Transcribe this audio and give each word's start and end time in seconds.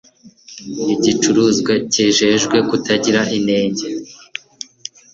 igicuruzwa 0.93 1.73
cyijejwe 1.91 2.57
kutagira 2.69 3.21
inenge 3.37 3.87